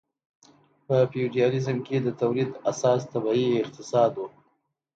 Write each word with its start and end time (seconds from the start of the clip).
په 0.85 0.95
فیوډالیزم 1.11 1.77
کې 1.87 1.97
د 2.01 2.07
تولید 2.21 2.51
اساس 2.71 3.01
طبیعي 3.11 3.47
اقتصاد 3.63 4.11
و. 4.17 4.21